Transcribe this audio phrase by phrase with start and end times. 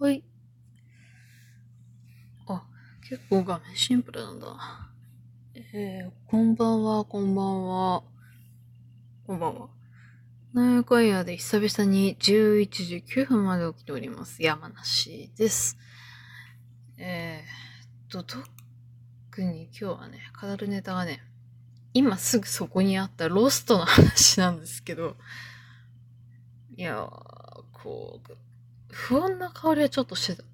[0.00, 0.22] はい。
[2.46, 2.62] あ、
[3.08, 4.56] 結構画面シンプルなんだ。
[5.74, 8.04] えー、こんばんは、こんばんは。
[9.26, 9.68] こんばんは。
[10.52, 14.40] なんやかんやで久々に11時9分まで起きております。
[14.40, 15.76] 山梨です。
[16.96, 21.24] えー、っと、特に今日はね、語るネタがね、
[21.92, 25.16] 今すぐそこにあったロストの話なんですけど、
[26.76, 27.08] いやー
[27.72, 28.47] こう、
[28.90, 30.44] 不安な香りはちょっとしてた、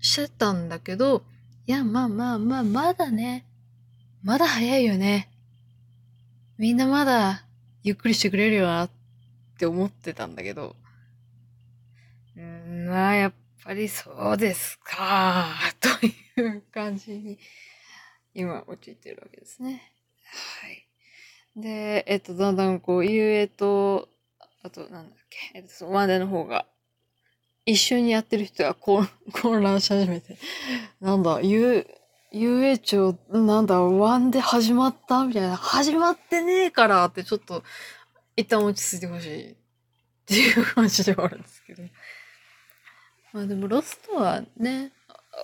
[0.00, 1.22] してたんだけど、
[1.66, 3.44] いや、まあまあまあ、まだね、
[4.22, 5.30] まだ早いよね。
[6.58, 7.44] みんなまだ
[7.82, 8.90] ゆっくりしてくれるよなっ
[9.58, 10.74] て思ってたんだけど、
[12.36, 13.32] ん、まあやっ
[13.64, 17.38] ぱりそうですか、 という感じに
[18.34, 19.92] 今陥ってるわけですね。
[20.60, 20.86] はい。
[21.56, 24.08] で、えっと、だんだんこう、ゆえと、
[24.62, 26.66] あと、なんだっけ、えっと、ワンデの方が
[27.68, 29.06] 一緒にやってる人が混
[29.42, 30.38] 乱し始めて、
[31.02, 31.86] なんだ、遊、
[32.32, 35.26] 遊泳長、なんだ、ワンで始まった？
[35.26, 37.62] みたいな、始まってねえからってちょっと、
[38.36, 39.54] 一旦落ち着いてほしいっ
[40.24, 41.82] ていう感じではあるんですけど。
[43.34, 44.92] まあでもロストはね、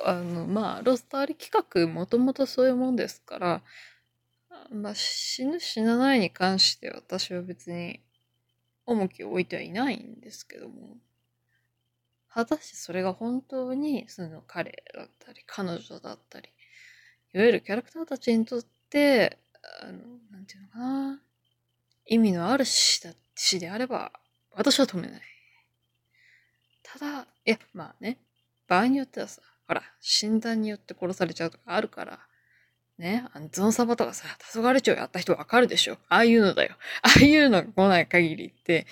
[0.06, 3.62] あの、まあ、ロストあり企画、もともとそういうもんですから、
[4.72, 8.00] まあ、死ぬ死なないに関して私は別に
[8.86, 10.96] 重きを置いてはいないんですけども、
[12.34, 16.50] 果たしてそれが本当にその彼だったり彼女だったり
[17.32, 19.38] いわゆるキャラクターたちにとって
[19.82, 19.92] あの
[20.32, 21.20] なんていうのかな
[22.06, 24.12] 意味のある死だ死であれば
[24.52, 25.20] 私は止めない
[26.82, 28.18] ただいやまあね
[28.66, 32.18] 場合によってはさほら診断によって殺されちゃうとかあるから
[32.98, 36.76] ね、あの、ゾンサバとかさ、黄昏町やった人わかるでしょああいうのだよ。
[37.02, 38.86] ああいうのが来ない限りって、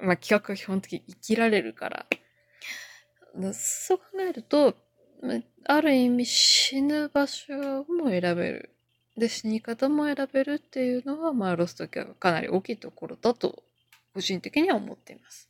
[0.00, 2.06] まあ企画は基本的に生きられるから、
[3.52, 4.74] そう考えると、
[5.64, 8.70] ある意味死ぬ場所も選べる。
[9.16, 13.62] で、死に方も選べるっていうのは、まあ、ロストキャがかなり大きいところだと、
[14.14, 15.48] 個人的には思っています。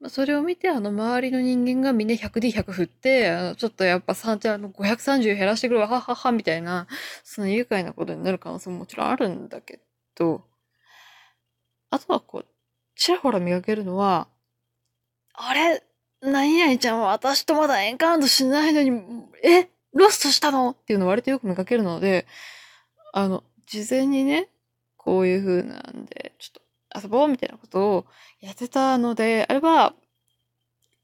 [0.00, 6.86] まあ、それを見て、あの、周りの人間がみんな 100D100 振って、あの、ちょっとやっぱ3、じゃあの、530減らしてくるわ、ははは、みたいな、
[7.22, 9.80] その愉快なことになる可能性ももちろんあるんだけ
[10.14, 10.44] ど、
[11.90, 12.46] あとはこう、
[12.96, 14.28] ちらほら見けるのは、
[15.34, 15.82] あれ？
[16.22, 18.90] 何々ちゃんは私とまだエンカウントしないのに、
[19.42, 20.70] えロストしたの？
[20.70, 22.26] っていうのを割とよく見かけるので、
[23.12, 24.48] あの、事前にね、
[24.96, 28.06] こういう風なんで、ちょっと遊ぼうみたいなことを
[28.40, 29.94] やってたので、あれば、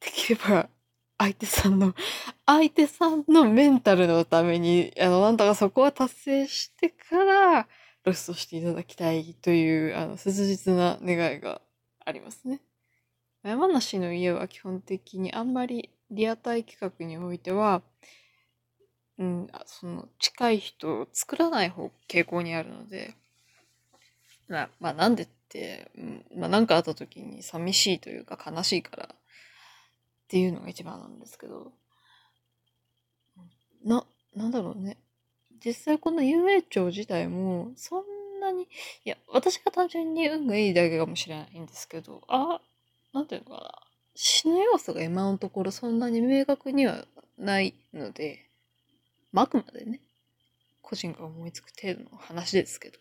[0.00, 0.68] できれば、
[1.18, 1.94] 相手さんの、
[2.44, 7.66] 相手さんのメンタルのために、あの、なんとかそこは達成してから、
[8.04, 11.60] ロストしていただきたいという、あの、切実な願いが
[12.04, 12.60] ありますね。
[13.46, 17.82] 山梨の家は基本的にあんまりリアタイ企画においては、
[19.18, 23.14] うん、あその近い人を作らない方傾向にあるので、
[24.48, 29.16] まあ、まあ、なんでって、うん、まあなんかあった時に寂しいというか悲しいからっ
[30.28, 31.72] ていうのが一番なんですけど、
[33.84, 34.98] な、なんだろうね。
[35.64, 38.64] 実際この遊泳町自体もそんなに、
[39.04, 42.60] いや、私が単純に運がいいだけかもしれないんですけど、あ、
[43.16, 43.70] なんていうのかな。
[44.14, 47.06] 死ぬ要素が今のところそんなに明確には
[47.38, 48.50] ないので、
[49.34, 50.00] あ、あくまでね、
[50.82, 52.98] 個人が思いつく程度の話ですけど、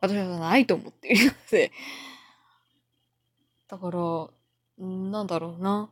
[0.00, 1.72] 私はないと思っているので、
[3.68, 4.28] だから、
[4.78, 5.90] なんだろうな。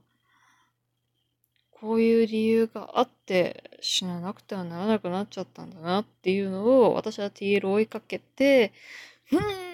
[1.72, 8.72] こういう理由があって死ななくてはならなくなっちゃったんだなっていうのを私は TL 追いかけて、
[9.24, 9.71] ふーん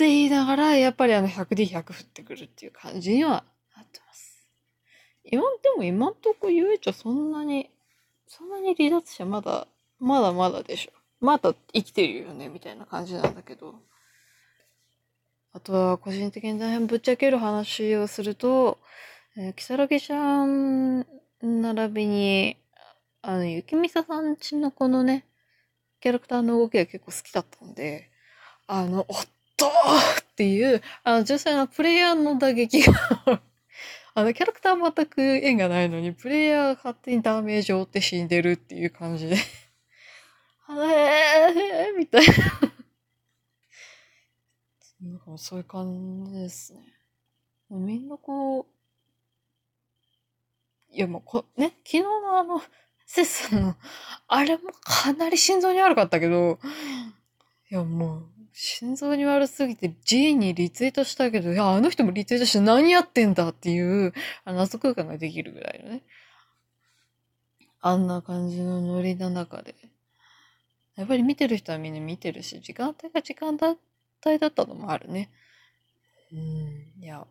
[0.00, 3.44] って言いながら、やっぱりあの 100D100 振ってくるっていう感じには
[3.76, 4.48] なってます。
[5.24, 7.68] 今、でも今んとこゆえちゃそんなに、
[8.26, 9.66] そんなに離脱者まだ、
[9.98, 10.92] まだまだでしょ。
[11.20, 13.74] まだ生きてるよね、みたいな感じなんだけど。
[15.52, 18.78] あとは個人的に大変ぶっちゃける話をすると、
[19.36, 21.04] えー、キサラギちゃん
[21.42, 22.56] 並びに、
[23.20, 25.26] あの、ゆきみささんちのこのね、
[26.00, 28.10] キャラクターの動きが結構好きだったんで、
[28.66, 29.26] あの、おっ
[29.60, 32.94] ドーっていう、あの、実際のプレイヤーの打撃が。
[34.14, 39.36] あの、キャラクター全く縁がないのに、プレイヤーが勝手にダメージを負って死んでるっていう感じで。
[40.66, 42.34] あれーみたいな。
[45.00, 46.80] なんかそういう感じですね。
[47.70, 48.66] みんなこう、
[50.92, 52.60] いやもうこ、ね、昨日のあの、
[53.06, 53.76] セッサンの、
[54.26, 56.58] あれもかなり心臓に悪かったけど、
[57.70, 64.12] いや、もう、心臓に悪すぎて G にリツイートしたけど、いや、あの人もリツイートして何やってんだっていう、
[64.44, 66.02] あ謎空間ができるぐらいのね。
[67.80, 69.74] あんな感じのノリの中で。
[70.94, 75.30] やっぱり見てる人はみんな見てるし、時間帯が時間帯だったのもあるね。
[76.30, 77.26] うん、いや、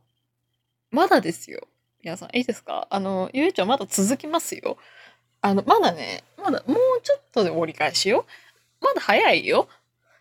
[0.89, 1.67] まだですよ。
[2.03, 2.87] 皆さん、いいですか？
[2.89, 4.77] あの、ゆえちゃんまだ続きますよ。
[5.41, 8.25] あの、まだね、まだもうちょっとで折り返しよ。
[8.81, 9.69] まだ早いよ。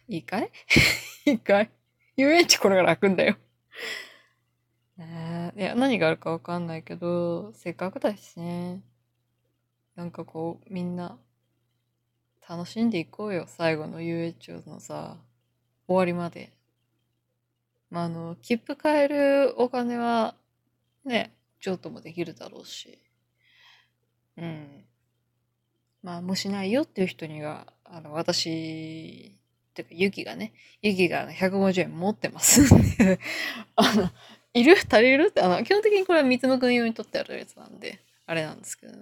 [0.09, 0.51] いいかい？
[1.27, 1.71] いいかい？
[2.17, 3.37] 遊園地これから開くんだよ。
[4.97, 8.83] ねいや、何があるかわかんないけど、せっかくだしね。
[9.95, 11.19] なんかこう、みんな、
[12.49, 13.45] 楽しんでいこうよ。
[13.47, 15.19] 最後の遊園地のさ、
[15.87, 16.53] 終わりまで。
[17.91, 20.35] まあ、あの、切符買えるお金は、
[21.05, 22.99] ね、譲渡もできるだろうし。
[24.39, 24.85] うん。
[26.03, 29.38] まあ、もしないよっていう人には、あの、私
[29.85, 30.53] てか、ユキがね、
[30.83, 32.63] ユキが150円持ってます。
[32.75, 33.19] ん で
[33.77, 34.11] あの、
[34.55, 34.77] いる？
[34.77, 35.29] 足りる？
[35.29, 38.95] って、あの、基本的にこれは三つむくん用に取ってあるやつなんで、あれなんですけど、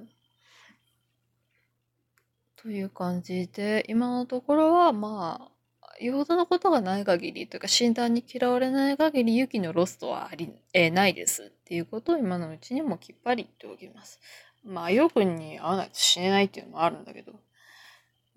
[2.56, 11.44] という感じで、今のところは、まあ、よほどのことがない限り、というか診断に嫌われない限り、ユキのロストはあり、えー、ないです。
[11.44, 14.20] っていうことを今のうちにもきっぱり言っておきます。
[14.64, 17.32] まあ、ヨくんに会わないと死ねないっていうのもあるんだけど、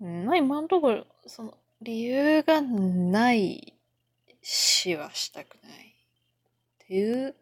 [0.00, 3.72] まあ今のところ、その、理由がない
[4.42, 7.34] 死はしたくないっていう、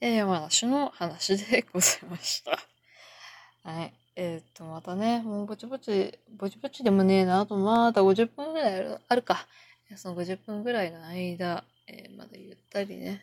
[0.00, 2.58] えー、話の話でございました。
[3.68, 3.92] はい。
[4.16, 9.46] えっ、と、またね、もうぼちぼち、ぼちぼちでもねえな、あとまだ50分ぐらいあるか。
[9.96, 13.20] その50分ぐらいの間、えー、まだゆったりね、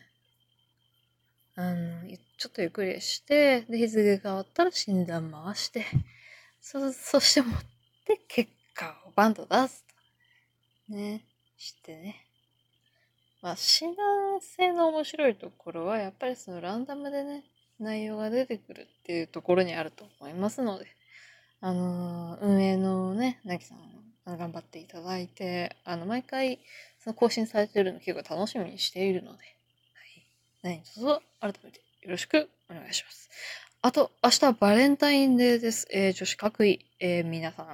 [1.56, 2.06] あの、
[2.38, 5.86] ちょっとゆっくりして、で、日付変わったら診断回して、
[6.60, 7.60] そ、そして持っ
[8.04, 9.85] て結果をバンと出す
[10.88, 11.24] ね、
[11.56, 12.26] してね。
[13.42, 17.44] まあ、診断性の面白いところは、やっぱりそのランダムでね、
[17.78, 20.86] 内容が出てくるっていうところにあると思いますので、
[21.60, 23.78] あのー、運営のね、なきさん、
[24.36, 26.58] 頑張っていただいて、あの、毎回、
[26.98, 29.38] その更新されてるの結構楽しみにしているので、
[30.62, 30.78] はい。
[30.78, 33.30] 何卒改めてよろしくお願いします。
[33.82, 35.86] あと、明日はバレンタインデーです。
[35.92, 37.66] えー、女子各位、えー、皆さん、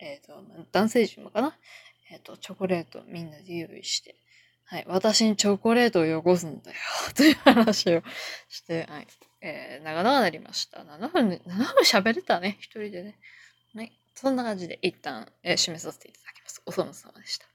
[0.00, 0.42] えっ、ー、と、
[0.72, 1.56] 男性陣もかな
[2.10, 4.16] えっ、と、チョコレートみんなで用意して、
[4.66, 6.76] はい、私にチョコレートを汚すんだよ、
[7.14, 8.02] という話を
[8.48, 9.06] して、はい、
[9.40, 10.80] えー、長々なりました。
[10.80, 13.18] 7分、7分喋れたね、一人でね。
[13.74, 16.62] はい、そんな感じで一旦、えー、締めさせていただきます。
[16.66, 17.53] おさむ様でした。